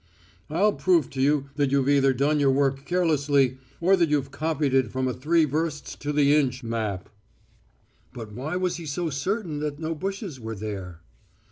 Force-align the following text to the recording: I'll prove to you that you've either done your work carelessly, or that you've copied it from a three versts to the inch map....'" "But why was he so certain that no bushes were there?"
I'll 0.49 0.73
prove 0.73 1.11
to 1.11 1.21
you 1.21 1.51
that 1.57 1.69
you've 1.69 1.87
either 1.87 2.11
done 2.11 2.39
your 2.39 2.49
work 2.49 2.85
carelessly, 2.85 3.59
or 3.79 3.95
that 3.95 4.09
you've 4.09 4.31
copied 4.31 4.73
it 4.73 4.91
from 4.91 5.07
a 5.07 5.13
three 5.13 5.45
versts 5.45 5.95
to 5.97 6.11
the 6.11 6.33
inch 6.35 6.63
map....'" 6.63 7.07
"But 8.11 8.31
why 8.31 8.55
was 8.55 8.77
he 8.77 8.87
so 8.87 9.11
certain 9.11 9.59
that 9.59 9.77
no 9.77 9.93
bushes 9.93 10.39
were 10.39 10.55
there?" 10.55 11.01